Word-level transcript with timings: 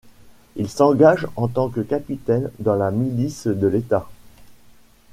Il 0.55 0.67
s'engage 0.67 1.27
en 1.35 1.47
tant 1.47 1.69
que 1.69 1.81
capitaine 1.81 2.49
dans 2.57 2.73
la 2.73 2.89
milice 2.89 3.45
de 3.45 3.67
l'État. 3.67 4.09